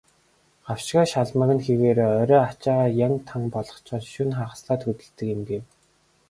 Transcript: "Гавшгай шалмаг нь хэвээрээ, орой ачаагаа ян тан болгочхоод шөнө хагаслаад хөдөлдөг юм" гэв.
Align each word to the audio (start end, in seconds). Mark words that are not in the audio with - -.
"Гавшгай 0.65 1.05
шалмаг 1.11 1.49
нь 1.55 1.63
хэвээрээ, 1.65 2.09
орой 2.21 2.41
ачаагаа 2.49 2.89
ян 3.05 3.13
тан 3.27 3.41
болгочхоод 3.55 4.03
шөнө 4.13 4.35
хагаслаад 4.39 4.81
хөдөлдөг 4.85 5.27
юм" 5.35 5.41
гэв. 5.49 5.63